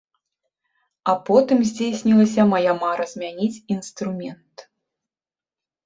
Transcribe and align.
А 1.13 1.15
потым 1.27 1.59
здзейснілася 1.73 2.41
мая 2.55 2.73
мара 2.83 3.03
змяніць 3.15 3.53
інструмент. 3.79 4.55